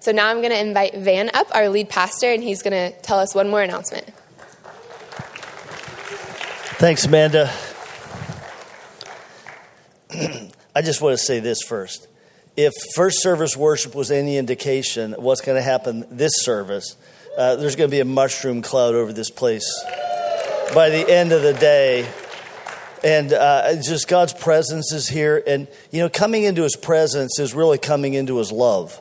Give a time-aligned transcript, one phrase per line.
[0.00, 2.98] So now I'm going to invite Van up, our lead pastor, and he's going to
[3.02, 4.06] tell us one more announcement.
[6.78, 7.52] Thanks, Amanda.
[10.74, 12.08] I just want to say this first.
[12.56, 16.96] If first service worship was any indication of what's going to happen this service,
[17.36, 19.70] uh, there's going to be a mushroom cloud over this place
[20.74, 22.08] by the end of the day.
[23.04, 25.42] And uh, just God's presence is here.
[25.46, 28.98] And, you know, coming into his presence is really coming into his love.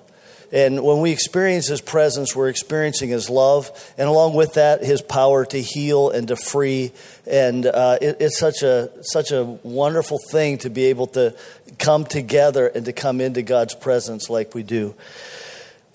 [0.52, 5.02] And when we experience His presence, we're experiencing His love, and along with that, His
[5.02, 6.92] power to heal and to free.
[7.28, 11.36] And uh, it, it's such a such a wonderful thing to be able to
[11.78, 14.96] come together and to come into God's presence like we do.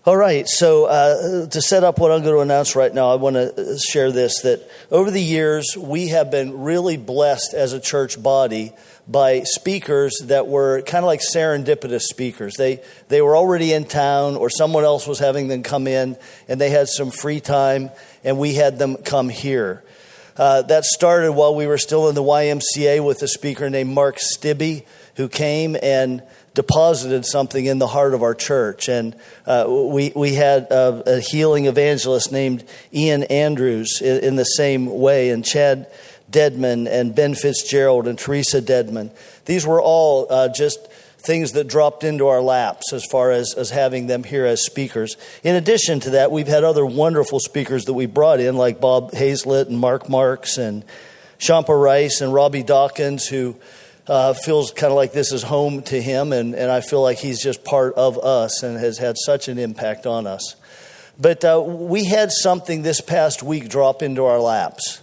[0.07, 3.15] All right, so uh, to set up what I'm going to announce right now, I
[3.15, 7.81] want to share this that over the years, we have been really blessed as a
[7.81, 8.75] church body
[9.07, 12.55] by speakers that were kind of like serendipitous speakers.
[12.55, 16.17] They, they were already in town, or someone else was having them come in,
[16.49, 17.91] and they had some free time,
[18.23, 19.85] and we had them come here.
[20.37, 24.17] Uh, that started while we were still in the YMCA with a speaker named Mark
[24.17, 24.85] Stibbe,
[25.17, 26.23] who came and
[26.55, 28.89] deposited something in the heart of our church.
[28.89, 29.15] And
[29.47, 34.87] uh, we, we had a, a, healing evangelist named Ian Andrews in, in the same
[34.87, 35.89] way, and Chad
[36.35, 39.11] Dedmon and Ben Fitzgerald and Teresa Dedmon.
[39.45, 43.71] These were all uh, just things that dropped into our laps as far as, as
[43.71, 45.17] having them here as speakers.
[45.43, 49.13] In addition to that, we've had other wonderful speakers that we brought in, like Bob
[49.15, 50.85] Hazlett and Mark Marks and
[51.39, 53.57] Shampa Rice and Robby Dawkins, who
[54.07, 57.19] uh, feels kind of like this is home to him, and, and I feel like
[57.19, 60.57] he's just part of us and has had such an impact on us.
[61.19, 65.01] But uh, we had something this past week drop into our laps.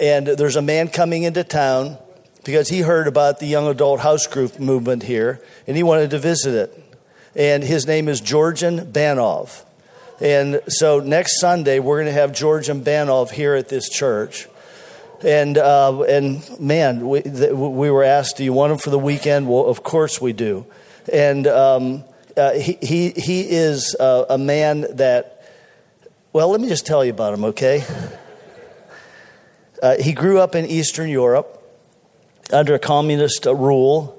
[0.00, 1.98] And there's a man coming into town
[2.44, 6.18] because he heard about the young adult house group movement here and he wanted to
[6.18, 6.82] visit it.
[7.34, 9.64] And his name is Georgian Banov.
[10.20, 14.48] And so next Sunday, we're going to have Georgian Banov here at this church.
[15.22, 19.48] And, uh, and man, we, we were asked, Do you want him for the weekend?
[19.48, 20.66] Well, of course we do.
[21.12, 22.04] And um,
[22.36, 25.42] uh, he, he, he is uh, a man that,
[26.32, 27.84] well, let me just tell you about him, okay?
[29.82, 31.62] Uh, he grew up in Eastern Europe
[32.52, 34.12] under communist rule.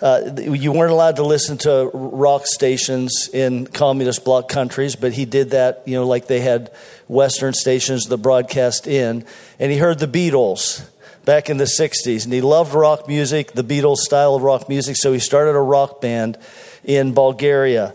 [0.00, 5.24] Uh, you weren't allowed to listen to rock stations in communist bloc countries, but he
[5.24, 6.70] did that, you know, like they had
[7.08, 9.24] Western stations that broadcast in.
[9.58, 10.86] And he heard the Beatles
[11.24, 14.96] back in the 60s, and he loved rock music, the Beatles style of rock music,
[14.96, 16.36] so he started a rock band
[16.84, 17.94] in Bulgaria.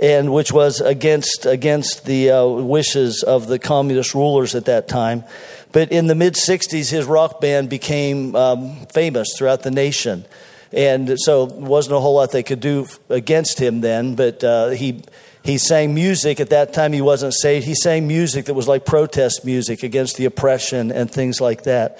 [0.00, 5.24] And which was against against the uh, wishes of the communist rulers at that time.
[5.72, 10.24] But in the mid 60s, his rock band became um, famous throughout the nation.
[10.72, 15.02] And so wasn't a whole lot they could do against him then, but uh, he,
[15.42, 16.40] he sang music.
[16.40, 17.64] At that time, he wasn't saved.
[17.64, 21.98] He sang music that was like protest music against the oppression and things like that.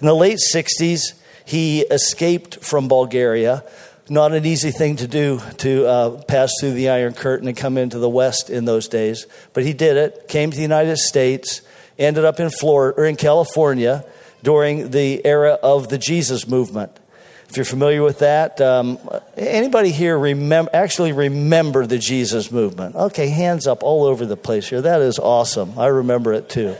[0.00, 3.64] In the late 60s, he escaped from Bulgaria.
[4.08, 7.78] Not an easy thing to do to uh, pass through the Iron Curtain and come
[7.78, 11.62] into the West in those days, but he did it, came to the United States
[11.98, 14.04] ended up in Florida or in California
[14.42, 16.90] during the era of the Jesus movement.
[17.48, 18.98] If you're familiar with that, um,
[19.36, 22.96] anybody here remember, actually remember the Jesus movement?
[22.96, 24.80] Okay, hands up all over the place here.
[24.80, 25.78] That is awesome.
[25.78, 26.74] I remember it too.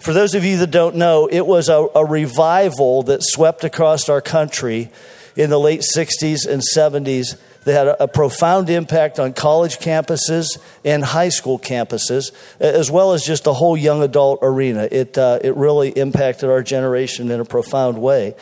[0.00, 4.08] For those of you that don't know, it was a, a revival that swept across
[4.08, 4.90] our country
[5.36, 11.04] in the late 60s and 70s they had a, profound impact on college campuses and
[11.04, 12.30] high school campuses,
[12.60, 14.88] as well as just the whole young adult arena.
[14.88, 18.36] It, uh, it really impacted our generation in a profound way.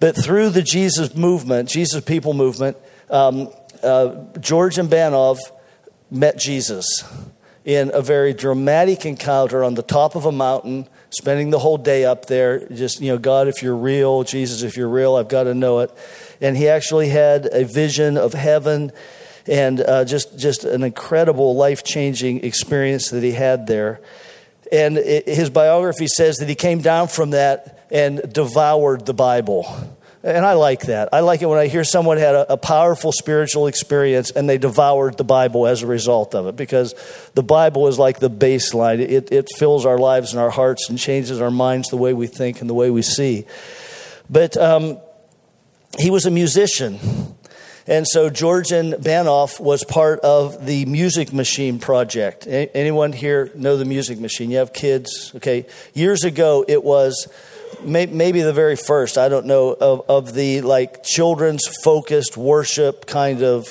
[0.00, 2.76] But through the Jesus movement, Jesus People movement,
[3.08, 3.50] um,
[3.84, 5.38] uh, Georgian Banov
[6.10, 7.04] met Jesus
[7.64, 12.04] in a very dramatic encounter on the top of a mountain, spending the whole day
[12.04, 12.68] up there.
[12.68, 15.80] Just, you know, God, if you're real, Jesus, if you're real, I've got to know
[15.80, 15.90] it
[16.40, 18.92] and he actually had a vision of heaven
[19.46, 24.00] and uh, just just an incredible life changing experience that he had there.
[24.72, 29.95] And it, his biography says that he came down from that and devoured the Bible.
[30.26, 31.10] And I like that.
[31.12, 34.58] I like it when I hear someone had a, a, powerful spiritual experience and they
[34.58, 36.96] devoured the Bible as a result of it because
[37.34, 38.98] the Bible is like the baseline.
[38.98, 42.26] It, it fills our lives and our hearts and changes our minds the way we
[42.26, 43.46] think and the way we see.
[44.28, 44.98] But um,
[45.96, 46.98] he was a musician.
[47.86, 52.48] And so Georgian Banov was part of the Music Machine project.
[52.48, 54.50] Anyone here know the Music Machine?
[54.50, 55.30] You have kids?
[55.36, 55.66] Okay.
[55.94, 57.28] Years ago, it was
[57.86, 63.42] maybe the very first, I don't know, of, of the like children's focused worship kind
[63.42, 63.66] of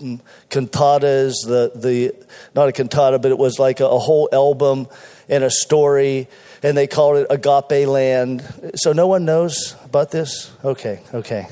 [0.00, 2.14] mm, cantatas, the, the,
[2.54, 4.88] not a cantata, but it was like a, a whole album
[5.28, 6.28] and a story,
[6.62, 8.42] and they called it Agape Land.
[8.74, 10.50] So no one knows about this?
[10.64, 11.46] Okay, okay.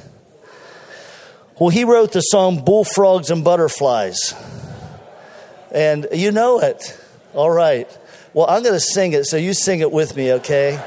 [1.58, 4.34] Well, he wrote the song Bullfrogs and Butterflies.
[5.70, 6.98] And you know it.
[7.34, 7.88] All right.
[8.32, 10.80] Well, I'm going to sing it, so you sing it with me, okay?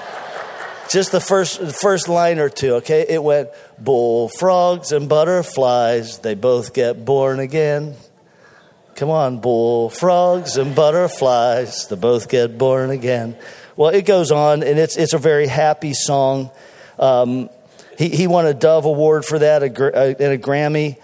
[0.89, 3.05] Just the first, first line or two, okay?
[3.07, 7.95] It went bullfrogs and butterflies, they both get born again.
[8.95, 13.37] Come on, bullfrogs and butterflies, they both get born again.
[13.77, 16.51] Well, it goes on, and it's, it's a very happy song.
[16.99, 17.49] Um,
[17.97, 20.97] he, he won a Dove Award for that and a Grammy.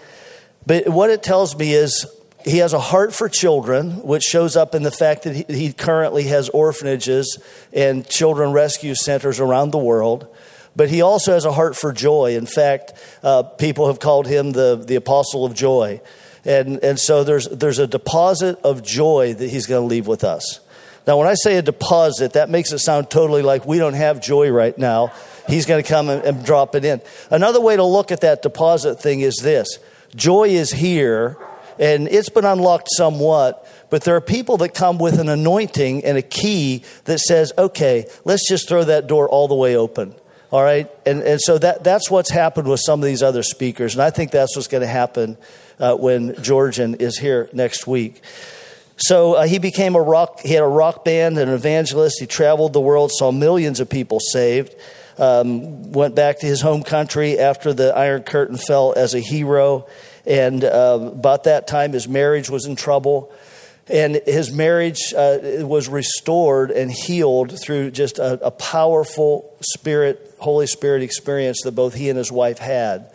[0.66, 2.06] But what it tells me is
[2.44, 5.72] he has a heart for children, which shows up in the fact that he, he
[5.72, 7.38] currently has orphanages
[7.72, 10.34] and children rescue centers around the world.
[10.76, 12.36] But he also has a heart for joy.
[12.36, 12.92] In fact,
[13.22, 16.00] uh, people have called him the, the apostle of joy.
[16.44, 20.22] And, and so there's, there's a deposit of joy that he's going to leave with
[20.22, 20.60] us.
[21.06, 24.20] Now, when I say a deposit, that makes it sound totally like we don't have
[24.20, 25.12] joy right now.
[25.48, 27.00] He's going to come and, and drop it in.
[27.30, 29.78] Another way to look at that deposit thing is this
[30.14, 31.36] joy is here
[31.78, 33.66] and it's been unlocked somewhat.
[33.90, 38.06] But there are people that come with an anointing and a key that says, okay,
[38.24, 40.14] let's just throw that door all the way open.
[40.50, 40.90] All right?
[41.06, 43.94] And, and so that, that's what's happened with some of these other speakers.
[43.94, 45.36] And I think that's what's going to happen
[45.78, 48.22] uh, when Georgian is here next week.
[48.96, 52.18] So uh, he became a rock, he had a rock band, an evangelist.
[52.18, 54.74] He traveled the world, saw millions of people saved.
[55.18, 59.88] Um, went back to his home country after the Iron Curtain fell as a hero.
[60.28, 63.32] And uh, about that time, his marriage was in trouble.
[63.88, 70.66] And his marriage uh, was restored and healed through just a, a powerful Spirit, Holy
[70.66, 73.10] Spirit experience that both he and his wife had.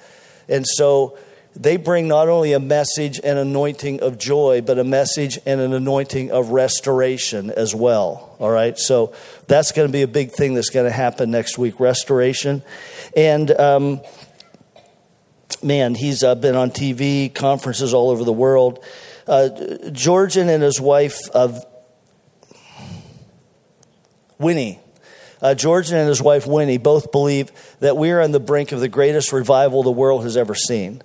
[0.49, 1.19] And so
[1.55, 5.73] they bring not only a message and anointing of joy, but a message and an
[5.73, 8.35] anointing of restoration as well.
[8.39, 9.13] All right, so
[9.47, 12.63] that's going to be a big thing that's going to happen next week restoration.
[13.15, 14.01] And um,
[15.61, 18.83] man, he's uh, been on TV, conferences all over the world.
[19.27, 19.49] Uh,
[19.91, 21.59] Georgian and his wife, uh,
[24.39, 24.79] Winnie,
[25.41, 27.51] uh, Georgian and his wife Winnie both believe
[27.81, 31.01] that we are on the brink of the greatest revival the world has ever seen.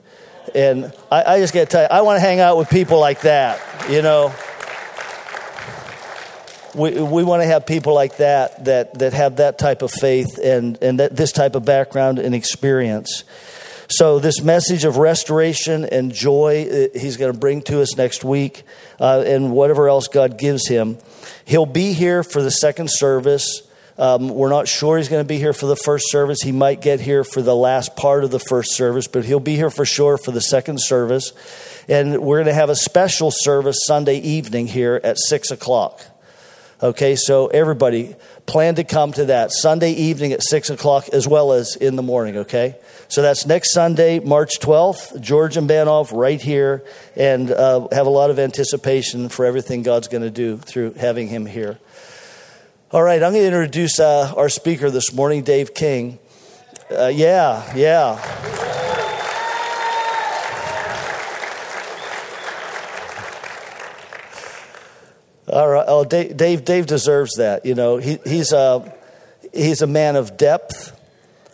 [0.55, 3.01] And I, I just got to tell you, I want to hang out with people
[3.01, 3.61] like that,
[3.91, 4.33] you know.
[6.75, 10.39] We, we want to have people like that, that that have that type of faith
[10.39, 13.25] and, and that, this type of background and experience.
[13.91, 18.23] So, this message of restoration and joy uh, he's going to bring to us next
[18.23, 18.65] week,
[19.01, 20.99] uh, and whatever else God gives him.
[21.47, 23.63] He'll be here for the second service.
[23.97, 26.43] Um, we're not sure he's going to be here for the first service.
[26.43, 29.57] He might get here for the last part of the first service, but he'll be
[29.57, 31.33] here for sure for the second service.
[31.89, 36.05] And we're going to have a special service Sunday evening here at 6 o'clock.
[36.81, 38.15] Okay, so everybody
[38.47, 42.05] plan to come to that Sunday evening at 6 o'clock as well as in the
[42.05, 42.77] morning, okay?
[43.09, 46.85] So that's next Sunday, March 12th, Georgian Banov right here,
[47.17, 51.27] and uh, have a lot of anticipation for everything God's going to do through having
[51.27, 51.81] him here.
[52.93, 56.21] All right, I'm going to introduce uh, our speaker this morning, Dave King.
[56.97, 58.88] Uh, yeah, yeah.
[65.51, 65.85] All right.
[65.89, 67.65] Oh, Dave, Dave, Dave deserves that.
[67.65, 68.93] You know, he, he's a
[69.53, 70.95] he's a man of depth.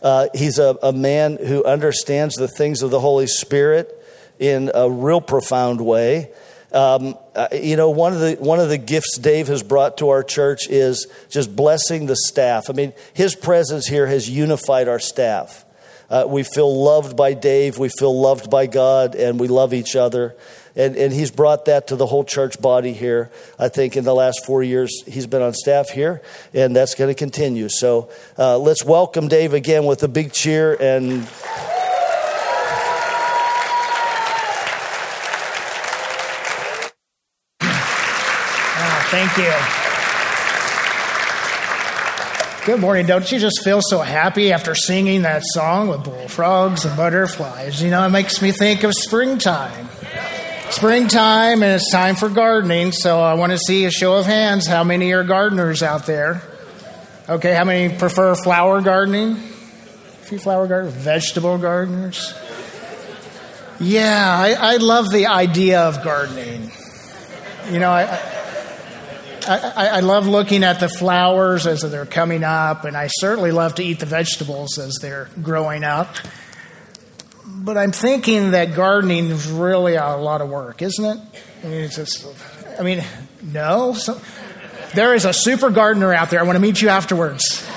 [0.01, 3.91] Uh, he's a, a man who understands the things of the Holy Spirit
[4.37, 6.31] in a real profound way.
[6.73, 10.09] Um, uh, you know, one of the one of the gifts Dave has brought to
[10.09, 12.69] our church is just blessing the staff.
[12.69, 15.63] I mean, his presence here has unified our staff.
[16.09, 17.77] Uh, we feel loved by Dave.
[17.77, 20.35] We feel loved by God, and we love each other.
[20.75, 23.31] And, and he's brought that to the whole church body here.
[23.57, 26.21] I think in the last four years he's been on staff here,
[26.53, 27.69] and that's going to continue.
[27.69, 31.27] So uh, let's welcome Dave again with a big cheer and.
[37.61, 39.85] Ah, thank you.
[42.65, 43.05] Good morning.
[43.05, 47.81] Don't you just feel so happy after singing that song with bullfrogs and butterflies?
[47.81, 49.87] You know, it makes me think of springtime
[50.75, 52.91] springtime and it's time for gardening.
[52.91, 54.67] So I want to see a show of hands.
[54.67, 56.41] How many are gardeners out there?
[57.29, 59.31] Okay, how many prefer flower gardening?
[59.31, 62.33] A few flower gardeners, vegetable gardeners.
[63.79, 66.71] Yeah, I, I love the idea of gardening.
[67.71, 68.03] You know, I,
[69.47, 73.75] I, I, love looking at the flowers as they're coming up, and I certainly love
[73.75, 76.15] to eat the vegetables as they're growing up.
[77.65, 81.17] But I'm thinking that gardening is really a lot of work, isn't it?
[81.63, 82.27] I mean, it's just,
[82.79, 83.03] I mean,
[83.41, 83.97] no.
[84.93, 86.39] There is a super gardener out there.
[86.39, 87.67] I want to meet you afterwards.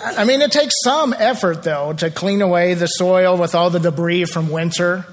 [0.00, 3.80] I mean, it takes some effort, though, to clean away the soil with all the
[3.80, 5.04] debris from winter,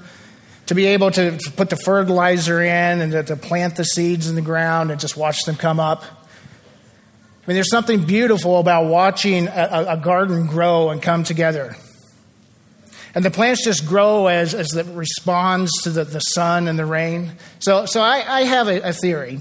[0.66, 4.36] to be able to put the fertilizer in and to, to plant the seeds in
[4.36, 6.04] the ground and just watch them come up.
[6.04, 11.76] I mean, there's something beautiful about watching a, a garden grow and come together.
[13.16, 16.84] And the plants just grow as, as it responds to the, the sun and the
[16.84, 17.32] rain.
[17.60, 19.40] So, so I, I have a, a theory.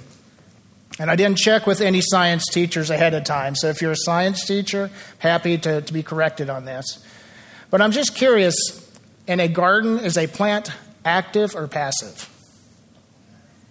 [0.98, 3.53] And I didn't check with any science teachers ahead of time.
[3.53, 7.05] So if you're a science teacher, happy to, to be corrected on this.
[7.70, 8.55] But I'm just curious
[9.27, 10.72] in a garden, is a plant
[11.03, 12.29] active or passive?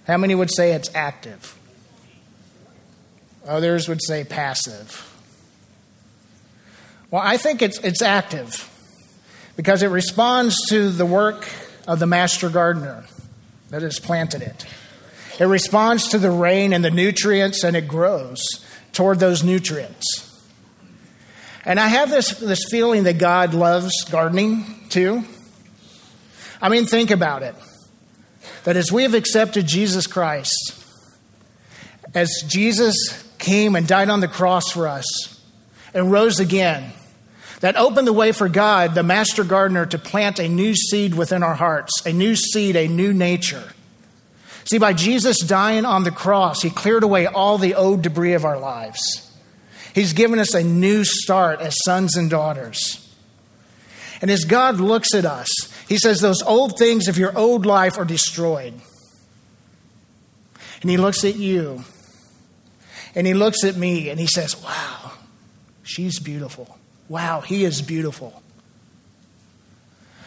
[0.06, 1.58] How many would say it's active?
[3.46, 5.10] Others would say passive.
[7.10, 8.68] Well, I think it's, it's active
[9.56, 11.48] because it responds to the work
[11.86, 13.04] of the master gardener
[13.70, 14.66] that has planted it.
[15.38, 18.40] It responds to the rain and the nutrients and it grows
[18.92, 20.30] toward those nutrients.
[21.64, 25.24] And I have this, this feeling that God loves gardening too.
[26.60, 27.54] I mean, think about it.
[28.64, 30.84] That as we have accepted Jesus Christ,
[32.14, 35.40] as Jesus came and died on the cross for us
[35.92, 36.92] and rose again,
[37.64, 41.42] that opened the way for God, the master gardener, to plant a new seed within
[41.42, 43.72] our hearts, a new seed, a new nature.
[44.66, 48.44] See, by Jesus dying on the cross, He cleared away all the old debris of
[48.44, 49.00] our lives.
[49.94, 53.00] He's given us a new start as sons and daughters.
[54.20, 55.48] And as God looks at us,
[55.88, 58.74] He says, Those old things of your old life are destroyed.
[60.82, 61.82] And He looks at you,
[63.14, 65.12] and He looks at me, and He says, Wow,
[65.82, 66.78] she's beautiful.
[67.08, 68.42] Wow, he is beautiful.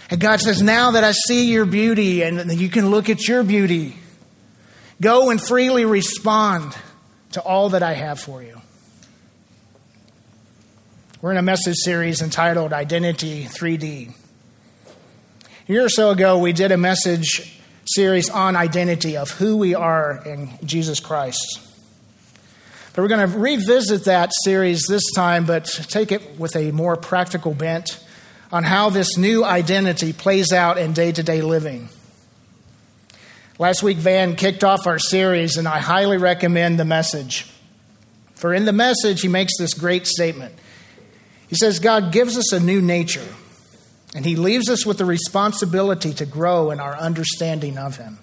[0.10, 3.43] And God says, Now that I see your beauty, and you can look at your
[3.43, 3.96] beauty,
[5.00, 6.75] Go and freely respond
[7.34, 8.60] to all that I have for you.
[11.22, 14.13] We're in a message series entitled Identity 3D.
[15.69, 19.75] A year or so ago, we did a message series on identity of who we
[19.75, 21.60] are in Jesus Christ.
[22.98, 27.54] We're going to revisit that series this time, but take it with a more practical
[27.54, 28.04] bent
[28.51, 31.89] on how this new identity plays out in day to day living.
[33.60, 37.46] Last week, Van kicked off our series, and I highly recommend the message.
[38.34, 40.56] For in the message, he makes this great statement.
[41.50, 43.27] He says, God gives us a new nature,
[44.16, 48.18] and he leaves us with the responsibility to grow in our understanding of him.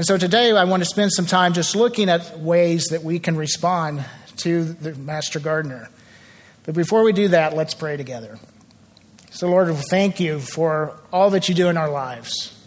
[0.00, 3.18] And so today, I want to spend some time just looking at ways that we
[3.18, 4.02] can respond
[4.38, 5.90] to the Master Gardener.
[6.64, 8.38] But before we do that, let's pray together.
[9.30, 12.58] So, Lord, we thank you for all that you do in our lives.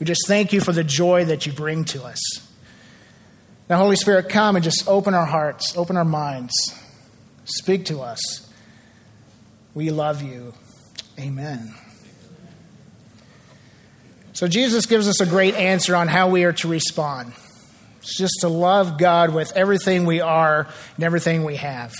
[0.00, 2.18] We just thank you for the joy that you bring to us.
[3.70, 6.52] Now, Holy Spirit, come and just open our hearts, open our minds,
[7.44, 8.52] speak to us.
[9.72, 10.52] We love you.
[11.16, 11.76] Amen.
[14.34, 17.32] So, Jesus gives us a great answer on how we are to respond.
[17.98, 21.94] It's just to love God with everything we are and everything we have.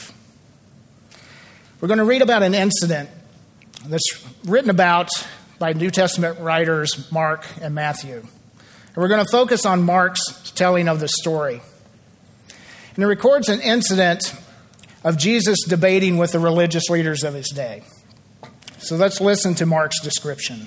[1.80, 3.08] We're going to read about an incident
[3.86, 5.08] that's written about
[5.58, 8.16] by New Testament writers Mark and Matthew.
[8.16, 11.62] And we're going to focus on Mark's telling of the story.
[12.96, 14.34] And it records an incident
[15.04, 17.82] of Jesus debating with the religious leaders of his day.
[18.78, 20.66] So let's listen to Mark's description.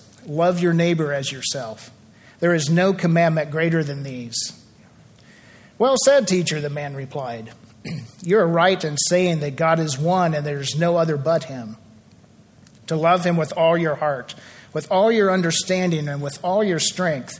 [0.25, 1.91] love your neighbor as yourself.
[2.39, 4.35] There is no commandment greater than these.
[5.77, 7.53] Well said, teacher, the man replied.
[8.21, 11.77] You're right in saying that God is one and there's no other but him
[12.91, 14.35] to love him with all your heart,
[14.73, 17.39] with all your understanding, and with all your strength.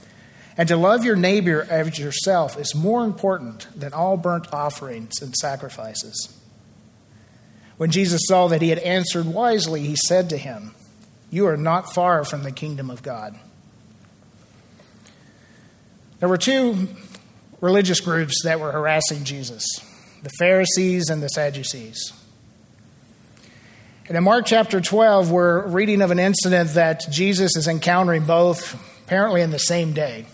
[0.58, 5.36] And to love your neighbor as yourself is more important than all burnt offerings and
[5.36, 6.38] sacrifices.
[7.76, 10.74] When Jesus saw that he had answered wisely, he said to him,
[11.32, 13.40] You are not far from the kingdom of God.
[16.20, 16.90] There were two
[17.62, 19.66] religious groups that were harassing Jesus
[20.22, 22.14] the Pharisees and the Sadducees.
[24.08, 28.76] And in Mark chapter 12, we're reading of an incident that Jesus is encountering both
[29.06, 30.26] apparently in the same day.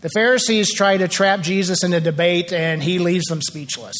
[0.00, 3.94] The Pharisees try to trap Jesus in a debate, and he leaves them speechless.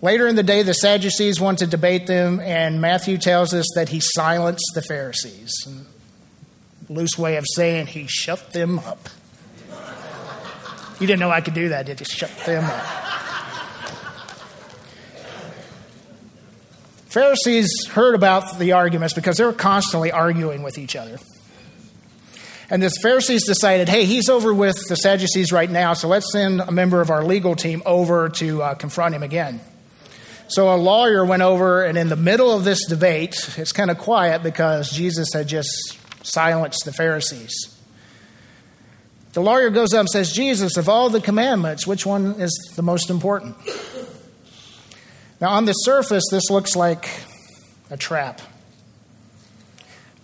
[0.00, 3.88] Later in the day, the Sadducees want to debate them, and Matthew tells us that
[3.88, 5.52] he silenced the Pharisees.
[6.88, 9.08] Loose way of saying he shut them up.
[11.00, 12.06] You didn't know I could do that, did you?
[12.06, 12.86] Shut them up.
[17.06, 21.18] Pharisees heard about the arguments because they were constantly arguing with each other.
[22.70, 26.60] And the Pharisees decided, hey, he's over with the Sadducees right now, so let's send
[26.60, 29.60] a member of our legal team over to uh, confront him again.
[30.48, 33.98] So a lawyer went over, and in the middle of this debate, it's kind of
[33.98, 37.78] quiet because Jesus had just silenced the Pharisees.
[39.34, 42.82] The lawyer goes up and says, Jesus, of all the commandments, which one is the
[42.82, 43.56] most important?
[45.38, 47.08] Now, on the surface, this looks like
[47.90, 48.40] a trap.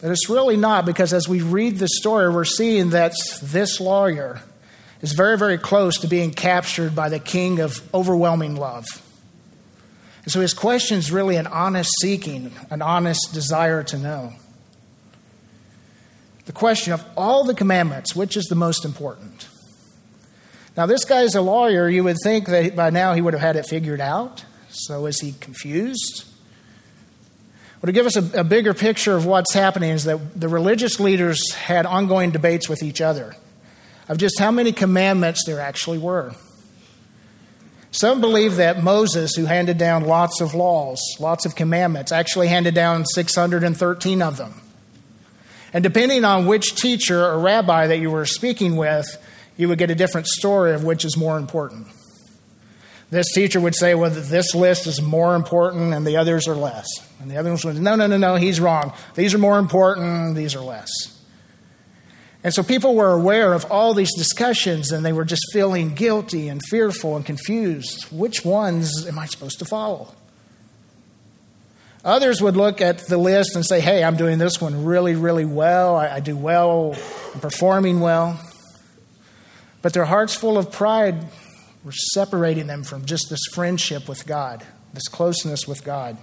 [0.01, 3.13] But it's really not because as we read the story, we're seeing that
[3.43, 4.41] this lawyer
[5.03, 8.87] is very, very close to being captured by the king of overwhelming love.
[10.25, 14.33] And so his question is really an honest seeking, an honest desire to know.
[16.47, 19.49] The question of all the commandments, which is the most important?
[20.77, 21.89] Now, this guy is a lawyer.
[21.89, 24.45] You would think that by now he would have had it figured out.
[24.71, 26.25] So is he confused?
[27.81, 30.99] Well, to give us a, a bigger picture of what's happening is that the religious
[30.99, 33.37] leaders had ongoing debates with each other
[34.09, 36.35] of just how many commandments there actually were.
[37.95, 42.75] Some believe that Moses, who handed down lots of laws, lots of commandments, actually handed
[42.75, 44.61] down 613 of them.
[45.73, 49.07] And depending on which teacher or rabbi that you were speaking with,
[49.57, 51.87] you would get a different story of which is more important.
[53.11, 56.89] This teacher would say, well, this list is more important and the others are less.
[57.21, 58.93] And the others would, say, no, no, no, no, he's wrong.
[59.15, 61.14] These are more important, these are less.
[62.45, 66.49] And so people were aware of all these discussions and they were just feeling guilty
[66.49, 68.05] and fearful and confused.
[68.13, 70.15] Which ones am I supposed to follow?
[72.05, 75.47] Others would look at the list and say, hey, I'm doing this one really, really
[75.47, 75.97] well.
[75.97, 76.95] I, I do well.
[77.33, 78.39] I'm performing well.
[79.81, 81.25] But their hearts full of pride
[81.83, 86.19] were separating them from just this friendship with God, this closeness with God.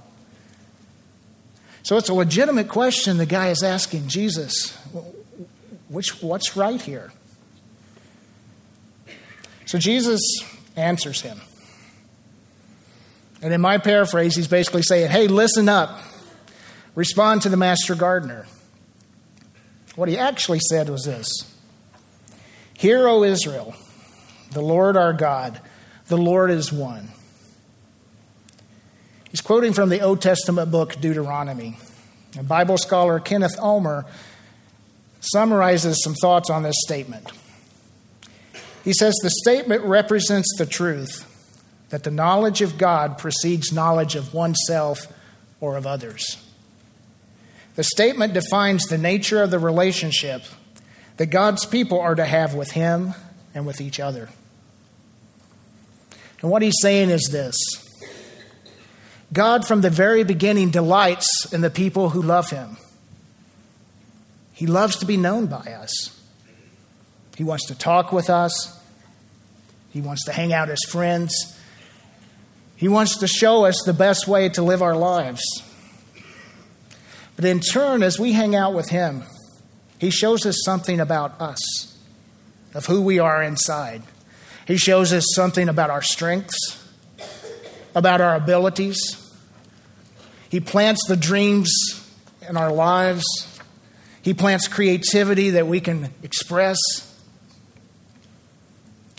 [1.81, 4.77] So it's a legitimate question the guy is asking Jesus
[5.91, 7.11] which, what's right here?
[9.65, 10.21] So Jesus
[10.75, 11.39] answers him.
[13.41, 16.01] And in my paraphrase, he's basically saying, hey, listen up.
[16.95, 18.45] Respond to the master gardener.
[19.95, 21.27] What he actually said was this
[22.77, 23.75] Hear, O Israel,
[24.51, 25.59] the Lord our God,
[26.07, 27.09] the Lord is one.
[29.29, 31.77] He's quoting from the Old Testament book Deuteronomy.
[32.37, 34.05] And Bible scholar Kenneth Ulmer
[35.21, 37.31] summarizes some thoughts on this statement.
[38.83, 41.27] He says the statement represents the truth
[41.89, 45.07] that the knowledge of God precedes knowledge of oneself
[45.59, 46.37] or of others.
[47.75, 50.43] The statement defines the nature of the relationship
[51.17, 53.13] that God's people are to have with Him
[53.53, 54.29] and with each other.
[56.41, 57.55] And what he's saying is this
[59.31, 62.77] God, from the very beginning, delights in the people who love Him.
[64.61, 66.21] He loves to be known by us.
[67.35, 68.79] He wants to talk with us.
[69.89, 71.59] He wants to hang out as friends.
[72.75, 75.41] He wants to show us the best way to live our lives.
[77.35, 79.23] But in turn, as we hang out with Him,
[79.97, 81.97] He shows us something about us,
[82.75, 84.03] of who we are inside.
[84.67, 86.87] He shows us something about our strengths,
[87.95, 89.27] about our abilities.
[90.51, 91.71] He plants the dreams
[92.47, 93.25] in our lives
[94.21, 96.77] he plants creativity that we can express.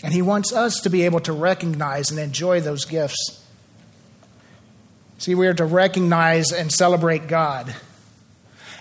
[0.02, 3.44] And He wants us to be able to recognize and enjoy those gifts.
[5.18, 7.74] See, we are to recognize and celebrate God.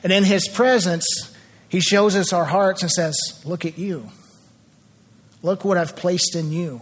[0.03, 1.05] And in His presence,
[1.69, 4.09] He shows us our hearts and says, Look at you.
[5.43, 6.81] Look what I've placed in you.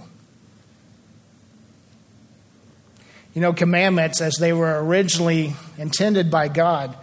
[3.34, 6.97] You know, commandments, as they were originally intended by God,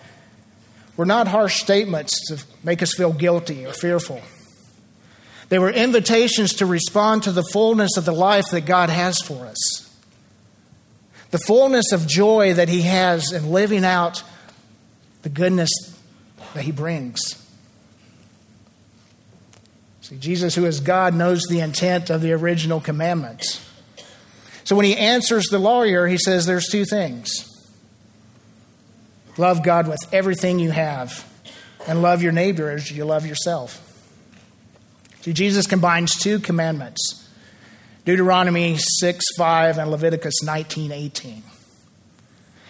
[0.96, 4.22] were not harsh statements to make us feel guilty or fearful.
[5.48, 9.46] They were invitations to respond to the fullness of the life that God has for
[9.46, 9.82] us.
[11.30, 14.22] The fullness of joy that He has in living out
[15.22, 15.70] the goodness
[16.54, 17.20] that He brings.
[20.00, 23.60] See, Jesus, who is God, knows the intent of the original commandments.
[24.64, 27.55] So when He answers the lawyer, He says there's two things.
[29.38, 31.24] Love God with everything you have,
[31.86, 33.82] and love your neighbor as you love yourself.
[35.20, 37.28] See, Jesus combines two commandments
[38.04, 41.42] Deuteronomy 6 5 and Leviticus 19 18.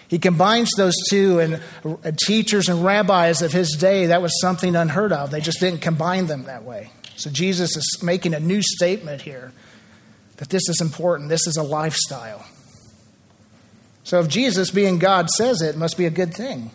[0.08, 4.76] He combines those two, and uh, teachers and rabbis of his day, that was something
[4.76, 5.30] unheard of.
[5.30, 6.90] They just didn't combine them that way.
[7.16, 9.52] So Jesus is making a new statement here
[10.36, 12.44] that this is important, this is a lifestyle.
[14.06, 16.70] So if Jesus, being God, says it, it must be a good thing.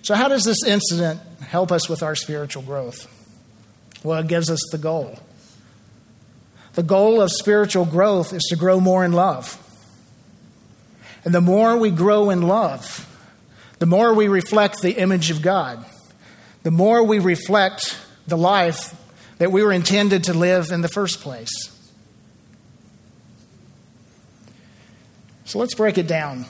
[0.00, 3.06] So, how does this incident help us with our spiritual growth?
[4.02, 5.18] Well, it gives us the goal.
[6.72, 9.58] The goal of spiritual growth is to grow more in love.
[11.26, 13.06] And the more we grow in love,
[13.78, 15.84] the more we reflect the image of God,
[16.62, 18.98] the more we reflect the life
[19.36, 21.50] that we were intended to live in the first place.
[25.44, 26.46] So let's break it down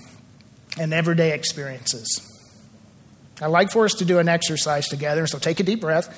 [0.78, 2.28] in everyday experiences.
[3.40, 6.16] I'd like for us to do an exercise together, so take a deep breath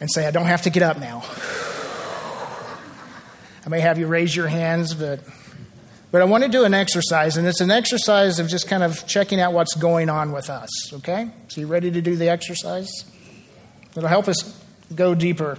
[0.00, 1.24] and say, I don't have to get up now.
[3.66, 5.20] I may have you raise your hands, but
[6.10, 9.06] but I want to do an exercise, and it's an exercise of just kind of
[9.06, 11.30] checking out what's going on with us, okay?
[11.48, 12.90] So, you ready to do the exercise?
[13.96, 14.60] It'll help us
[14.92, 15.58] go deeper.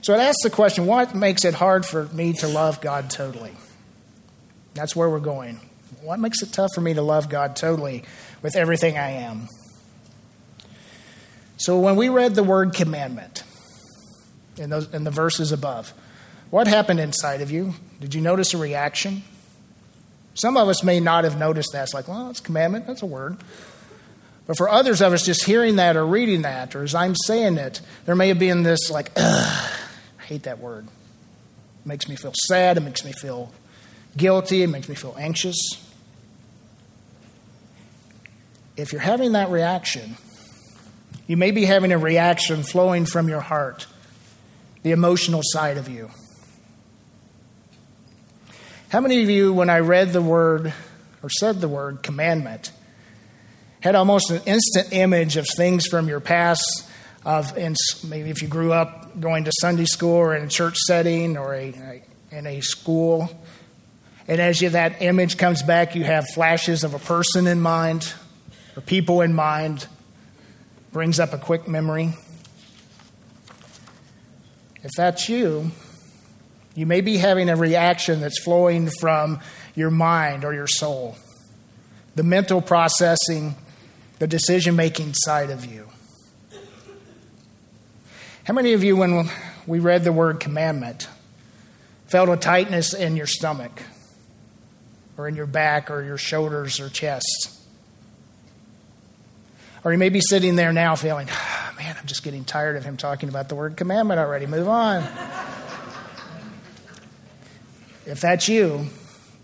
[0.00, 3.52] So, it asks the question what makes it hard for me to love God totally?
[4.76, 5.58] That's where we're going.
[6.02, 8.04] What makes it tough for me to love God totally
[8.42, 9.48] with everything I am?
[11.56, 13.42] So, when we read the word commandment
[14.58, 15.94] in, those, in the verses above,
[16.50, 17.74] what happened inside of you?
[17.98, 19.22] Did you notice a reaction?
[20.34, 21.84] Some of us may not have noticed that.
[21.84, 23.38] It's like, well, it's commandment, that's a word.
[24.46, 27.56] But for others of us, just hearing that or reading that, or as I'm saying
[27.56, 29.70] it, there may have been this, like, I
[30.26, 30.86] hate that word.
[30.86, 33.50] It makes me feel sad, it makes me feel
[34.16, 35.56] guilty, it makes me feel anxious.
[38.76, 40.16] If you're having that reaction,
[41.26, 43.86] you may be having a reaction flowing from your heart,
[44.82, 46.10] the emotional side of you.
[48.90, 50.72] How many of you, when I read the word
[51.22, 52.70] or said the word commandment,
[53.80, 56.88] had almost an instant image of things from your past?
[57.24, 57.74] Of in,
[58.06, 61.56] maybe if you grew up going to Sunday school or in a church setting or
[61.56, 63.28] a, in a school,
[64.28, 68.12] and as you, that image comes back, you have flashes of a person in mind
[68.76, 69.86] or people in mind,
[70.92, 72.14] brings up a quick memory.
[74.82, 75.70] If that's you,
[76.74, 79.40] you may be having a reaction that's flowing from
[79.74, 81.16] your mind or your soul,
[82.14, 83.54] the mental processing,
[84.18, 85.88] the decision making side of you.
[88.44, 89.28] How many of you, when
[89.66, 91.08] we read the word commandment,
[92.06, 93.82] felt a tightness in your stomach
[95.16, 97.52] or in your back or your shoulders or chest?
[99.84, 102.84] Or you may be sitting there now feeling, oh, man, I'm just getting tired of
[102.84, 104.46] him talking about the word commandment already.
[104.46, 105.04] Move on.
[108.04, 108.86] If that's you,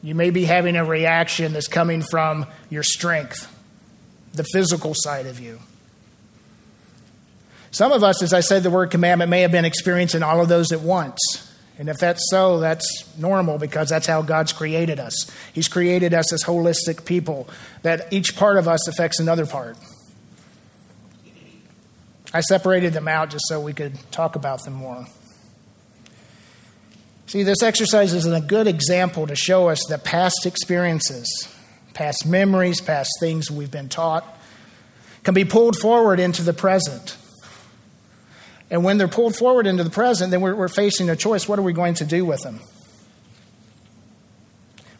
[0.02, 3.48] you may be having a reaction that's coming from your strength,
[4.32, 5.61] the physical side of you.
[7.70, 10.48] Some of us, as I said, the word commandment may have been experiencing all of
[10.48, 11.52] those at once.
[11.83, 15.29] And if that's so, that's normal because that's how God's created us.
[15.53, 17.49] He's created us as holistic people,
[17.83, 19.77] that each part of us affects another part.
[22.33, 25.09] I separated them out just so we could talk about them more.
[27.27, 31.49] See, this exercise is a good example to show us that past experiences,
[31.95, 34.25] past memories, past things we've been taught,
[35.25, 37.16] can be pulled forward into the present.
[38.72, 41.46] And when they're pulled forward into the present, then we're, we're facing a choice.
[41.46, 42.58] What are we going to do with them?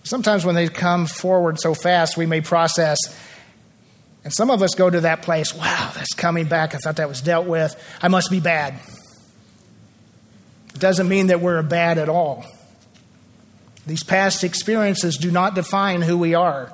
[0.05, 2.99] Sometimes when they come forward so fast, we may process.
[4.25, 6.75] And some of us go to that place, wow, that's coming back.
[6.75, 7.75] I thought that was dealt with.
[8.03, 8.75] I must be bad.
[10.75, 12.45] It doesn't mean that we're bad at all.
[13.87, 16.71] These past experiences do not define who we are.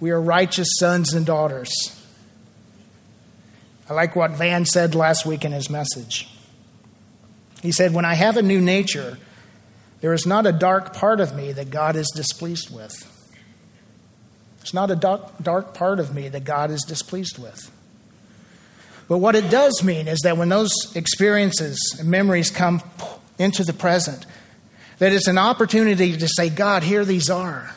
[0.00, 1.95] We are righteous sons and daughters.
[3.88, 6.28] I like what Van said last week in his message.
[7.62, 9.18] He said, When I have a new nature,
[10.00, 13.12] there is not a dark part of me that God is displeased with.
[14.60, 17.70] It's not a dark, dark part of me that God is displeased with.
[19.08, 22.82] But what it does mean is that when those experiences and memories come
[23.38, 24.26] into the present,
[24.98, 27.74] that it's an opportunity to say, God, here these are.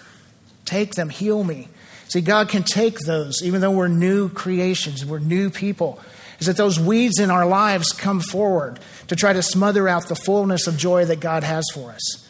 [0.65, 1.67] Take them, heal me.
[2.09, 5.99] See, God can take those, even though we're new creations, we're new people.
[6.39, 10.15] Is that those weeds in our lives come forward to try to smother out the
[10.15, 12.27] fullness of joy that God has for us.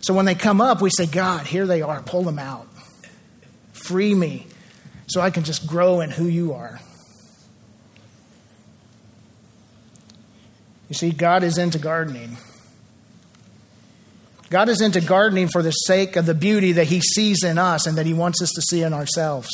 [0.00, 2.68] So when they come up, we say, God, here they are, pull them out.
[3.72, 4.46] Free me
[5.08, 6.78] so I can just grow in who you are.
[10.88, 12.36] You see, God is into gardening.
[14.48, 17.86] God is into gardening for the sake of the beauty that He sees in us
[17.86, 19.48] and that He wants us to see in ourselves.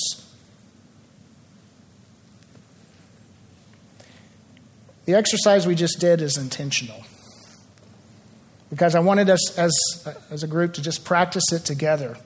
[5.05, 7.05] The exercise we just did is intentional
[8.71, 9.73] because I wanted us as,
[10.31, 12.17] as a group to just practice it together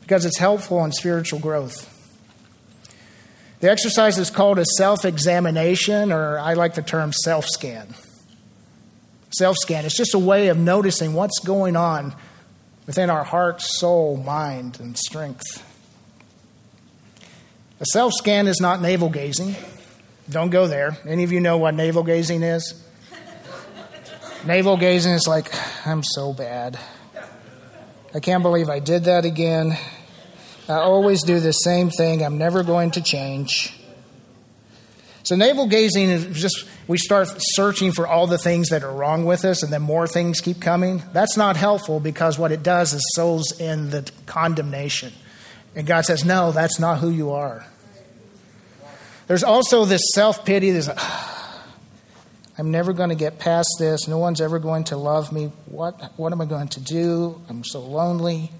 [0.00, 1.90] because it's helpful in spiritual growth.
[3.60, 7.94] The exercise is called a self examination, or I like the term self scan.
[9.36, 9.84] Self scan.
[9.84, 12.14] It's just a way of noticing what's going on
[12.86, 15.62] within our heart, soul, mind, and strength.
[17.80, 19.56] A self scan is not navel gazing.
[20.30, 20.96] Don't go there.
[21.06, 22.80] Any of you know what navel gazing is?
[24.46, 25.52] navel gazing is like,
[25.86, 26.78] I'm so bad.
[28.14, 29.76] I can't believe I did that again.
[30.68, 32.24] I always do the same thing.
[32.24, 33.78] I'm never going to change.
[35.24, 39.24] So, navel gazing is just we start searching for all the things that are wrong
[39.24, 41.02] with us, and then more things keep coming.
[41.12, 45.12] That's not helpful because what it does is souls in the condemnation.
[45.74, 47.66] And God says, No, that's not who you are.
[49.26, 50.70] There's also this self pity.
[50.70, 51.64] There's, ah,
[52.58, 54.06] I'm never going to get past this.
[54.06, 55.52] No one's ever going to love me.
[55.66, 57.40] What, what am I going to do?
[57.48, 58.52] I'm so lonely.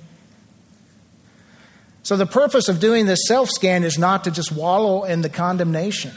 [2.03, 5.29] So, the purpose of doing this self scan is not to just wallow in the
[5.29, 6.13] condemnation.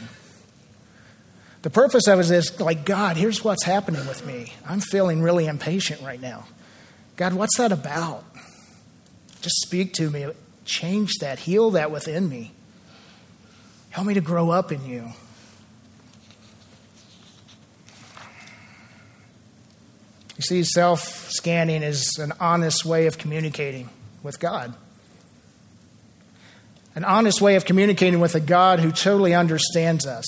[1.62, 4.52] The purpose of it is like, God, here's what's happening with me.
[4.66, 6.44] I'm feeling really impatient right now.
[7.16, 8.24] God, what's that about?
[9.40, 10.26] Just speak to me.
[10.64, 11.40] Change that.
[11.40, 12.52] Heal that within me.
[13.90, 15.12] Help me to grow up in you.
[20.36, 23.88] You see, self scanning is an honest way of communicating
[24.22, 24.74] with God.
[26.94, 30.24] An honest way of communicating with a God who totally understands us.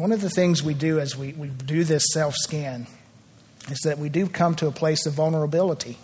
[0.00, 2.86] One of the things we do as we, we do this self scan
[3.70, 5.98] is that we do come to a place of vulnerability.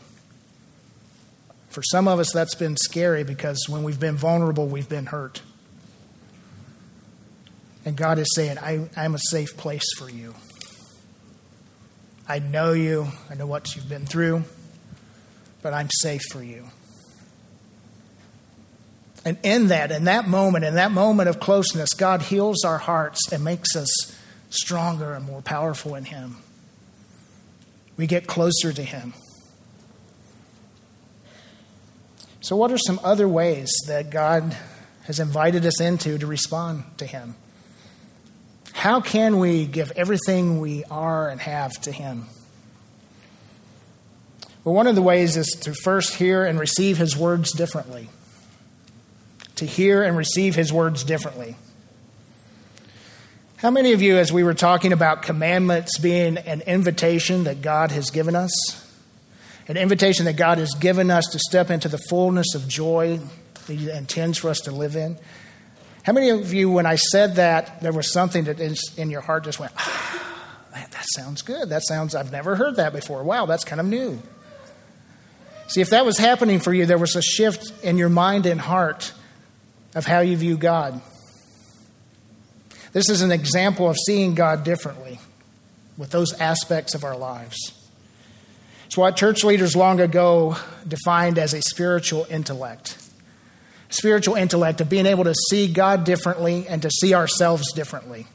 [1.71, 5.41] For some of us, that's been scary because when we've been vulnerable, we've been hurt.
[7.87, 10.35] And God is saying, I, I'm a safe place for you.
[12.29, 14.45] I know you, I know what you've been through,
[15.63, 16.67] but I'm safe for you.
[19.27, 23.33] And in that, in that moment, in that moment of closeness, God heals our hearts
[23.33, 23.91] and makes us
[24.51, 26.37] stronger and more powerful in Him.
[27.97, 29.15] We get closer to Him.
[32.41, 34.57] So, what are some other ways that God
[35.07, 37.35] has invited us into to respond to Him?
[38.75, 42.27] How can we give everything we are and have to Him?
[44.62, 48.09] Well, one of the ways is to first hear and receive His words differently
[49.57, 51.57] to hear and receive his words differently.
[53.57, 57.90] How many of you, as we were talking about commandments being an invitation that God
[57.90, 58.53] has given us,
[59.66, 63.19] an invitation that God has given us to step into the fullness of joy
[63.66, 65.19] that He intends for us to live in?
[66.03, 68.61] How many of you, when I said that, there was something that
[68.97, 70.27] in your heart just went, ah,
[70.73, 71.71] that sounds good.
[71.71, 73.25] That sounds, I've never heard that before.
[73.25, 74.23] Wow, that's kind of new.
[75.69, 78.61] See, if that was happening for you, there was a shift in your mind and
[78.61, 79.12] heart
[79.97, 81.01] of how you view God.
[82.93, 85.19] This is an example of seeing God differently
[85.97, 87.73] with those aspects of our lives.
[88.85, 90.57] It's what church leaders long ago
[90.87, 92.99] defined as a spiritual intellect.
[93.89, 98.27] Spiritual intellect of being able to see God differently and to see ourselves differently.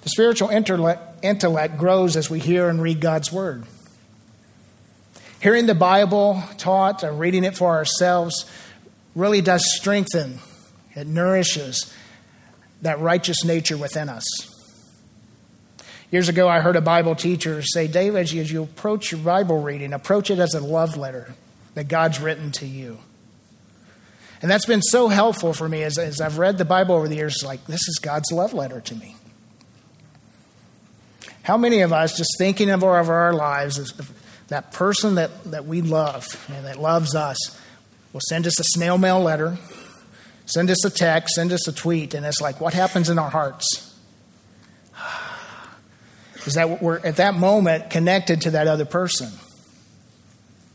[0.00, 3.64] The spiritual intellect, grows as we hear and read God's Word.
[5.40, 8.50] Hearing the Bible taught and reading it for ourselves
[9.14, 10.38] really does strengthen,
[10.94, 11.92] it nourishes
[12.82, 14.24] that righteous nature within us.
[16.10, 19.92] Years ago, I heard a Bible teacher say, David, as you approach your Bible reading,
[19.92, 21.34] approach it as a love letter
[21.74, 22.98] that God's written to you.
[24.42, 27.14] And that's been so helpful for me as, as I've read the Bible over the
[27.14, 29.16] years, like, this is God's love letter to me.
[31.44, 33.92] How many of us, just thinking of our, of our lives, as
[34.48, 37.58] that person that, that we love and that loves us,
[38.12, 39.58] will send us a snail mail letter,
[40.46, 43.30] send us a text, send us a tweet, and it's like, what happens in our
[43.30, 43.96] hearts?
[46.46, 49.30] Is that we're at that moment connected to that other person.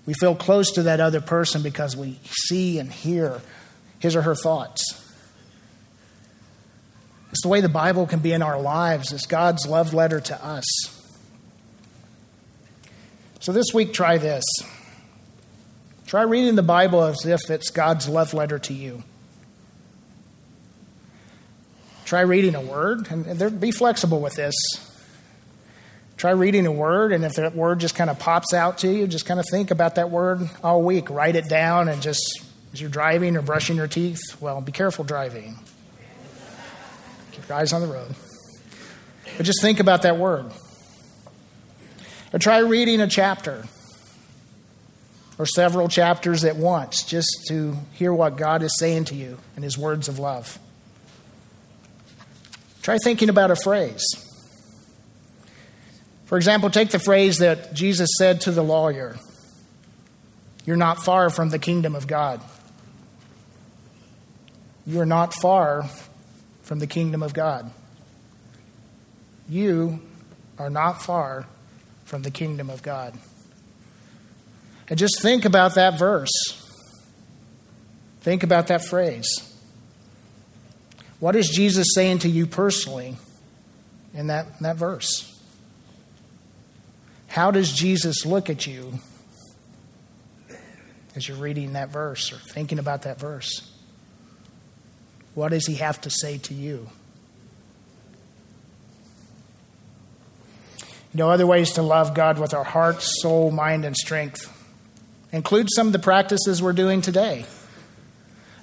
[0.05, 3.41] We feel close to that other person because we see and hear
[3.99, 5.03] his or her thoughts.
[7.31, 9.11] It's the way the Bible can be in our lives.
[9.11, 10.65] It's God's love letter to us.
[13.41, 14.43] So this week, try this.
[16.07, 19.03] Try reading the Bible as if it's God's love letter to you.
[22.05, 24.55] Try reading a word, and be flexible with this.
[26.15, 29.05] Try reading a word, and if that word just kind of pops out to you,
[29.05, 31.09] just kind of think about that word all week.
[31.09, 32.41] Write it down, and just
[32.71, 35.59] as you're driving or brushing your teeth, well, be careful driving.
[37.33, 38.15] Keep your eyes on the road.
[39.35, 40.45] But just think about that word.
[42.31, 43.65] Or try reading a chapter
[45.39, 49.63] or several chapters at once just to hear what God is saying to you in
[49.63, 50.57] His words of love.
[52.81, 54.05] Try thinking about a phrase.
[56.25, 59.17] For example, take the phrase that Jesus said to the lawyer
[60.65, 62.41] You're not far from the kingdom of God.
[64.85, 65.89] You are not far
[66.61, 67.69] from the kingdom of God.
[69.49, 70.01] You
[70.57, 71.45] are not far
[72.05, 73.13] from the kingdom of God.
[74.89, 76.31] And just think about that verse.
[78.21, 79.43] Think about that phrase.
[81.19, 83.17] What is Jesus saying to you personally
[84.13, 85.33] in that, in that verse?
[87.27, 88.99] How does Jesus look at you
[91.15, 93.71] as you're reading that verse or thinking about that verse?
[95.33, 96.89] What does he have to say to you?
[101.13, 104.53] You know, other ways to love God with our heart, soul, mind, and strength
[105.31, 107.45] include some of the practices we're doing today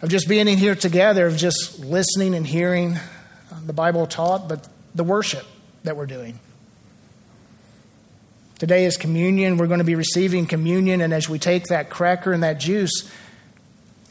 [0.04, 3.00] of just being in here together, of just listening and hearing uh,
[3.64, 5.46] the Bible taught, but the worship
[5.82, 6.38] that we're doing.
[8.58, 9.56] Today is communion.
[9.56, 13.10] We're going to be receiving communion, and as we take that cracker and that juice,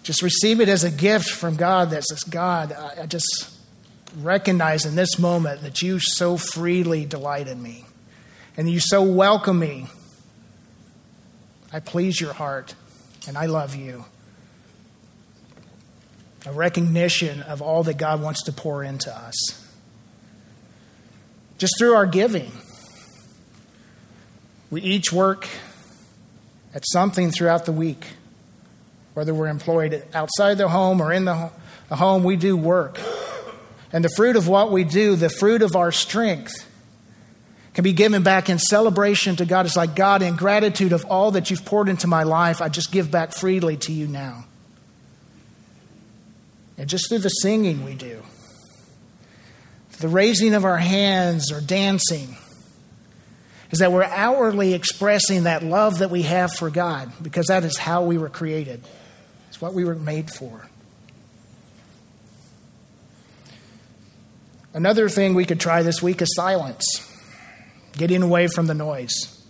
[0.01, 3.55] just receive it as a gift from God that says, God, I just
[4.17, 7.85] recognize in this moment that you so freely delight in me,
[8.57, 9.87] and you so welcome me.
[11.73, 12.75] I please your heart,
[13.27, 14.05] and I love you
[16.45, 19.65] a recognition of all that God wants to pour into us.
[21.57, 22.51] Just through our giving,
[24.69, 25.47] we each work
[26.75, 28.07] at something throughout the week.
[29.13, 31.49] Whether we're employed outside the home or in the
[31.89, 32.99] home, we do work.
[33.91, 36.51] And the fruit of what we do, the fruit of our strength,
[37.73, 39.65] can be given back in celebration to God.
[39.65, 42.91] It's like, God, in gratitude of all that you've poured into my life, I just
[42.91, 44.45] give back freely to you now.
[46.77, 48.21] And just through the singing we do,
[49.99, 52.35] the raising of our hands or dancing,
[53.71, 57.75] is that we're outwardly expressing that love that we have for God because that is
[57.75, 58.83] how we were created.
[59.49, 60.67] It's what we were made for.
[64.75, 66.83] Another thing we could try this week is silence,
[67.97, 69.41] getting away from the noise.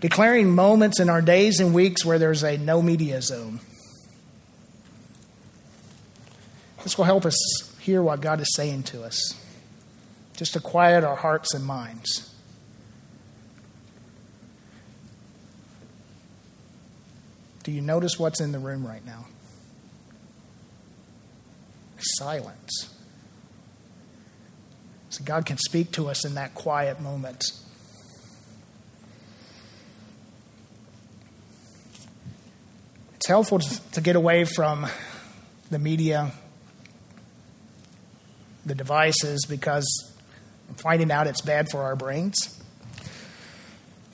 [0.00, 3.60] Declaring moments in our days and weeks where there's a no media zone.
[6.82, 7.36] This will help us
[7.80, 9.40] hear what God is saying to us,
[10.36, 12.34] just to quiet our hearts and minds.
[17.62, 19.24] Do you notice what's in the room right now?
[21.96, 22.93] Silence.
[25.14, 27.44] So God can speak to us in that quiet moment.
[33.14, 34.88] It's helpful to get away from
[35.70, 36.32] the media
[38.66, 39.86] the devices because
[40.68, 42.60] I'm finding out it's bad for our brains.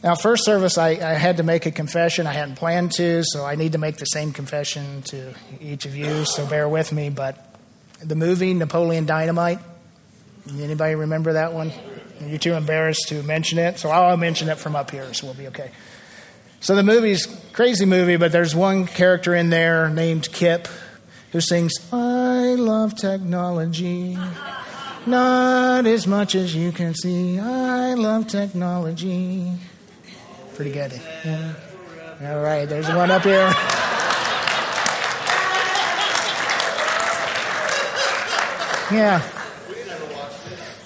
[0.03, 2.27] Now, first service, I, I, had to make a confession.
[2.27, 5.97] I hadn't planned to, so I need to make the same confession to each of
[5.97, 7.09] you, so bear with me.
[7.09, 7.55] But
[8.03, 9.59] the movie Napoleon Dynamite,
[10.59, 11.73] anybody remember that one?
[12.25, 15.35] You're too embarrassed to mention it, so I'll mention it from up here, so we'll
[15.35, 15.71] be okay.
[16.61, 20.69] So the movie's crazy movie, but there's one character in there named Kip
[21.33, 24.19] who sings, I love technology.
[25.07, 27.39] Not as much as you can see.
[27.39, 29.51] I love technology.
[30.55, 31.01] Pretty good.
[31.25, 31.55] Yeah.
[32.23, 33.51] All right, there's one up here.
[38.93, 39.40] Yeah.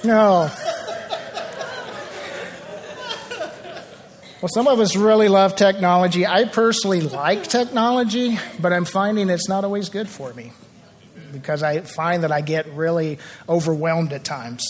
[0.05, 0.50] No.
[4.44, 6.26] Well, some of us really love technology.
[6.26, 10.52] I personally like technology, but I'm finding it's not always good for me
[11.32, 14.62] because I find that I get really overwhelmed at times.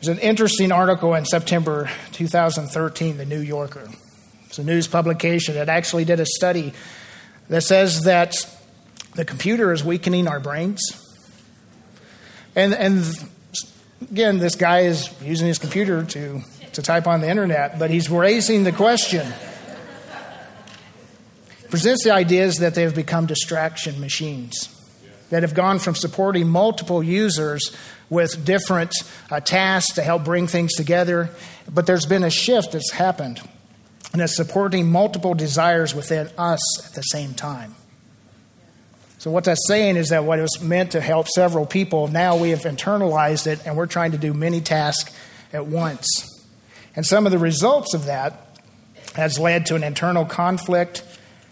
[0.00, 3.88] There's an interesting article in September 2013, The New Yorker.
[4.46, 6.72] It's a news publication that actually did a study
[7.48, 8.36] that says that
[9.16, 10.80] the computer is weakening our brains.
[12.54, 13.04] And, and
[14.02, 16.40] again, this guy is using his computer to,
[16.72, 19.26] to type on the internet, but he's raising the question.
[21.70, 24.72] Presents the ideas that they have become distraction machines
[25.30, 27.74] that have gone from supporting multiple users
[28.08, 28.92] with different
[29.30, 31.30] uh, tasks to help bring things together.
[31.72, 33.40] But there's been a shift that's happened,
[34.12, 37.75] and it's supporting multiple desires within us at the same time.
[39.26, 42.50] So, what that's saying is that what was meant to help several people, now we
[42.50, 45.12] have internalized it and we're trying to do many tasks
[45.52, 46.06] at once.
[46.94, 48.56] And some of the results of that
[49.16, 51.02] has led to an internal conflict.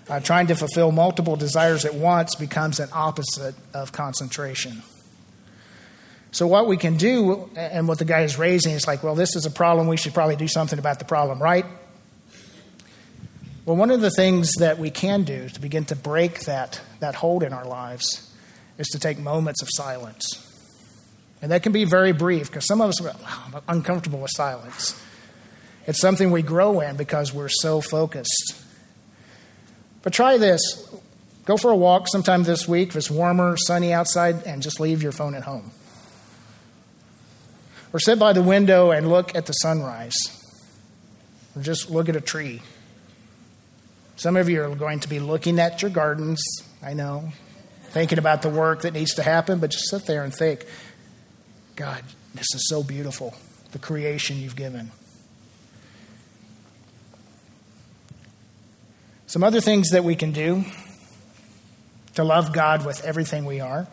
[0.09, 4.85] Uh, trying to fulfill multiple desires at once becomes an opposite of concentration.
[6.31, 9.35] So, what we can do, and what the guy is raising, is like, well, this
[9.35, 9.89] is a problem.
[9.89, 11.67] We should probably do something about the problem, right?
[13.65, 17.15] Well, one of the things that we can do to begin to break that, that
[17.15, 18.31] hold in our lives
[18.77, 20.41] is to take moments of silence.
[21.41, 25.01] And that can be very brief because some of us are uncomfortable with silence.
[25.87, 28.55] It's something we grow in because we're so focused.
[30.03, 30.61] But try this.
[31.47, 35.03] Go for a walk sometime this week if it's warmer, sunny outside, and just leave
[35.03, 35.71] your phone at home.
[37.95, 40.17] Or sit by the window and look at the sunrise.
[41.57, 42.61] Or just look at a tree.
[44.17, 46.41] Some of you are going to be looking at your gardens,
[46.83, 47.33] I know,
[47.89, 50.65] thinking about the work that needs to happen, but just sit there and think,
[51.77, 52.03] God,
[52.35, 53.35] this is so beautiful,
[53.73, 54.91] the creation you've given.
[59.27, 60.65] Some other things that we can do
[62.15, 63.89] to love God with everything we are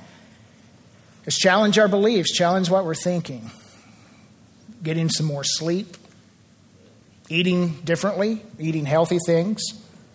[1.26, 3.50] is challenge our beliefs, challenge what we're thinking
[4.84, 5.96] getting some more sleep,
[7.30, 9.62] eating differently, eating healthy things,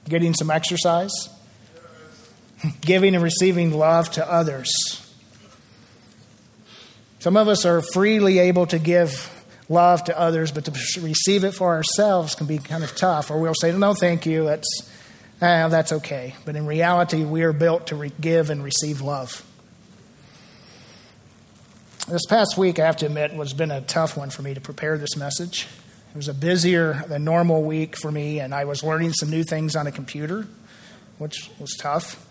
[0.09, 1.13] getting some exercise,
[2.81, 4.71] giving and receiving love to others.
[7.19, 9.33] Some of us are freely able to give
[9.69, 13.31] love to others, but to receive it for ourselves can be kind of tough.
[13.31, 14.91] Or we'll say, no, thank you, that's,
[15.41, 16.35] eh, that's okay.
[16.45, 19.45] But in reality, we are built to re- give and receive love.
[22.09, 24.61] This past week, I have to admit, was been a tough one for me to
[24.61, 25.67] prepare this message.
[26.17, 29.45] It was a busier than normal week for me, and I was learning some new
[29.45, 30.47] things on a computer,
[31.19, 32.27] which was tough.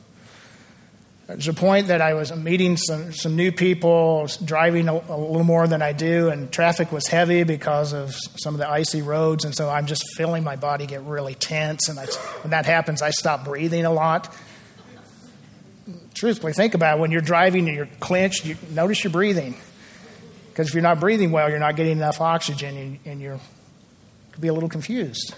[1.27, 5.43] There's a point that I was meeting some, some new people, driving a, a, little
[5.43, 9.45] more than I do, and traffic was heavy because of some of the icy roads,
[9.45, 11.87] and so I'm just feeling my body get really tense.
[11.87, 12.07] And I,
[12.41, 14.35] when that happens, I stop breathing a lot
[16.15, 17.01] truthfully, think about it.
[17.01, 19.53] When you're driving and you're clenched, you notice you're breathing.
[20.49, 23.39] Because if you're not breathing well, you're not getting enough oxygen and, and you're
[24.35, 25.33] could be a little confused.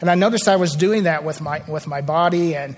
[0.00, 2.76] And I noticed I was doing that with my with my body and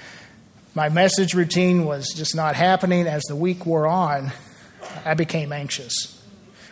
[0.75, 3.07] my message routine was just not happening.
[3.07, 4.33] As the week wore on,
[5.05, 6.20] I became anxious.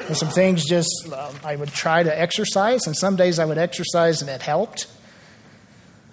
[0.01, 3.57] And some things just, uh, I would try to exercise, and some days I would
[3.57, 4.89] exercise and it helped.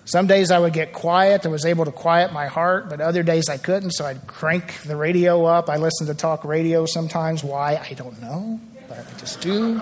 [0.05, 1.43] Some days I would get quiet.
[1.43, 4.83] I was able to quiet my heart, but other days I couldn't, so I'd crank
[4.83, 5.69] the radio up.
[5.69, 7.43] I listen to talk radio sometimes.
[7.43, 7.77] Why?
[7.77, 9.81] I don't know, but I just do.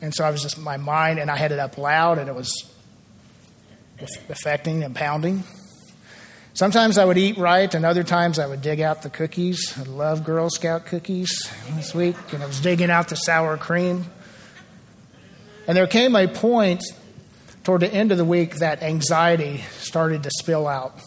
[0.00, 2.34] And so I was just, my mind, and I had it up loud, and it
[2.34, 2.50] was
[4.28, 5.42] affecting and pounding.
[6.52, 9.74] Sometimes I would eat right, and other times I would dig out the cookies.
[9.78, 14.06] I love Girl Scout cookies this week, and I was digging out the sour cream.
[15.66, 16.82] And there came a point
[17.66, 21.00] toward the end of the week, that anxiety started to spill out.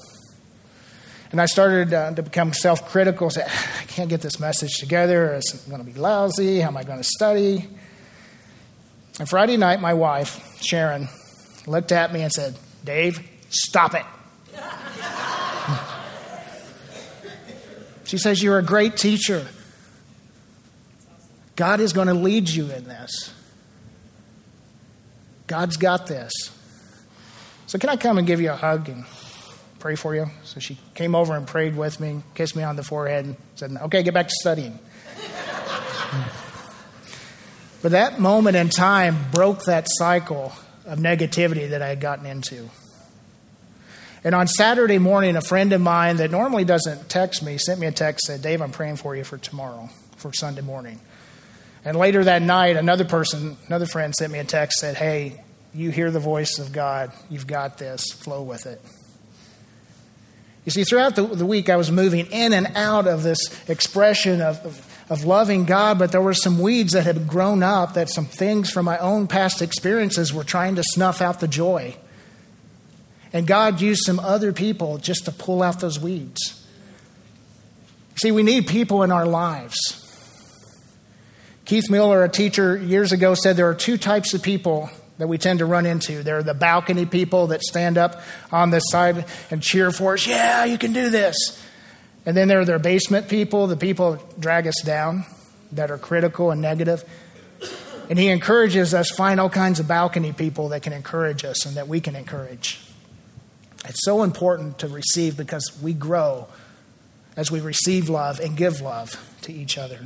[1.31, 5.33] And I started uh, to become self critical, say, I can't get this message together.
[5.35, 6.59] It's going to be lousy.
[6.59, 7.65] How am I going to study?
[9.19, 11.09] And Friday night, my wife, Sharon,
[11.67, 14.05] looked at me and said, Dave, stop it.
[18.05, 19.45] she says, You're a great teacher.
[21.57, 23.33] God is going to lead you in this.
[25.47, 26.31] God's got this.
[27.67, 29.03] So, can I come and give you a hug and
[29.79, 30.27] pray for you?
[30.43, 33.75] So, she came over and prayed with me, kissed me on the forehead, and said,
[33.81, 34.79] Okay, get back to studying.
[37.81, 40.53] But that moment in time broke that cycle
[40.85, 42.69] of negativity that I had gotten into.
[44.23, 47.87] And on Saturday morning, a friend of mine that normally doesn't text me sent me
[47.87, 50.99] a text said, Dave, I'm praying for you for tomorrow, for Sunday morning.
[51.85, 55.41] And later that night, another person, another friend sent me a text said, Hey,
[55.73, 57.13] you hear the voice of God.
[57.29, 58.11] You've got this.
[58.11, 58.81] Flow with it.
[60.65, 64.41] You see, throughout the, the week, I was moving in and out of this expression
[64.41, 68.09] of, of, of loving God, but there were some weeds that had grown up, that
[68.09, 71.95] some things from my own past experiences were trying to snuff out the joy.
[73.33, 76.65] And God used some other people just to pull out those weeds.
[78.15, 80.05] See, we need people in our lives.
[81.65, 84.89] Keith Miller, a teacher years ago, said there are two types of people
[85.19, 86.23] that we tend to run into.
[86.23, 90.25] There are the balcony people that stand up on the side and cheer for us,
[90.25, 91.63] yeah, you can do this.
[92.29, 95.25] And then there are the basement people, the people that drag us down,
[95.71, 97.03] that are critical and negative.
[98.07, 101.75] And he encourages us find all kinds of balcony people that can encourage us and
[101.75, 102.81] that we can encourage.
[103.83, 106.47] It's so important to receive because we grow
[107.35, 110.01] as we receive love and give love to each other.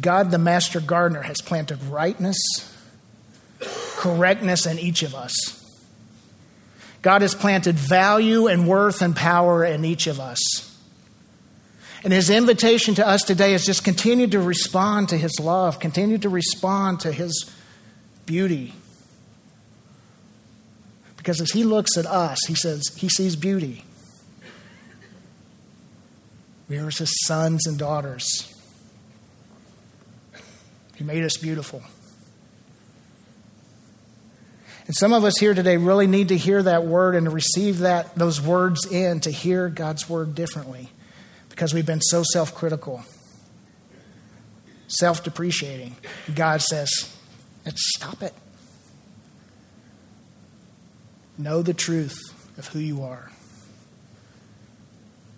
[0.00, 2.36] God, the master gardener, has planted rightness,
[3.96, 5.59] correctness in each of us.
[7.02, 10.40] God has planted value and worth and power in each of us.
[12.02, 16.18] And his invitation to us today is just continue to respond to his love, continue
[16.18, 17.50] to respond to his
[18.26, 18.74] beauty.
[21.16, 23.84] Because as he looks at us, he says he sees beauty.
[26.68, 28.54] We are his sons and daughters.
[30.96, 31.82] He made us beautiful.
[34.90, 37.78] And some of us here today really need to hear that word and to receive
[37.78, 40.88] that those words in to hear God's word differently
[41.48, 43.04] because we've been so self-critical,
[44.88, 45.94] self-depreciating.
[46.34, 47.08] God says,
[47.64, 48.34] "Let's stop it.
[51.38, 52.18] Know the truth
[52.58, 53.30] of who you are."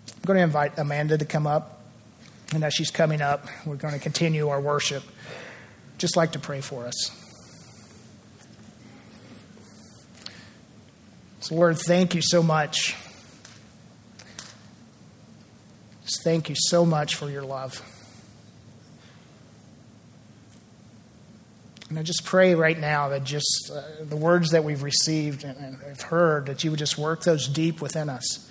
[0.07, 1.79] I'm going to invite Amanda to come up.
[2.55, 5.03] And as she's coming up, we're going to continue our worship
[5.99, 7.22] just like to pray for us.
[11.43, 12.95] So, Lord, thank you so much.
[16.05, 17.81] Just thank you so much for your love.
[21.89, 25.57] And I just pray right now that just uh, the words that we've received and,
[25.57, 28.49] and have heard, that you would just work those deep within us.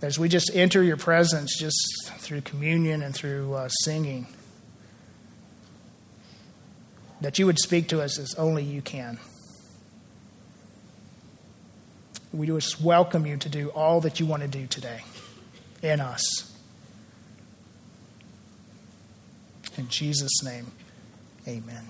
[0.00, 4.28] As we just enter your presence just through communion and through uh, singing
[7.20, 9.18] that you would speak to us as only you can.
[12.32, 15.02] We just welcome you to do all that you want to do today
[15.82, 16.54] in us.
[19.76, 20.70] In Jesus' name,
[21.48, 21.88] amen.